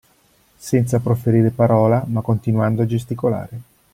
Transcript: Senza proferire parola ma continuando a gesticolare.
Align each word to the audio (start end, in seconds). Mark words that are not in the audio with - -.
Senza 0.57 0.97
proferire 0.97 1.51
parola 1.51 2.03
ma 2.07 2.21
continuando 2.21 2.81
a 2.81 2.87
gesticolare. 2.87 3.59